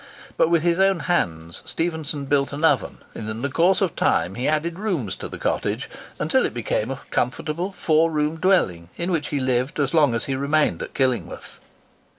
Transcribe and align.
But 0.35 0.49
with 0.49 0.63
his 0.63 0.79
own 0.79 1.01
hands 1.01 1.61
Stephenson 1.63 2.25
built 2.25 2.53
an 2.53 2.63
oven, 2.63 3.03
and 3.13 3.29
in 3.29 3.43
the 3.43 3.51
course 3.51 3.81
of 3.81 3.95
time 3.95 4.33
he 4.33 4.47
added 4.47 4.79
rooms 4.79 5.15
to 5.17 5.27
the 5.27 5.37
cottage, 5.37 5.87
until 6.17 6.43
it 6.43 6.55
became 6.55 6.89
a 6.89 7.01
comfortable 7.11 7.71
four 7.71 8.09
roomed 8.09 8.41
dwelling, 8.41 8.89
in 8.97 9.11
which 9.11 9.27
he 9.27 9.39
lived 9.39 9.79
as 9.79 9.93
long 9.93 10.15
as 10.15 10.25
he 10.25 10.35
remained 10.35 10.81
at 10.81 10.95
Killingworth. 10.95 11.59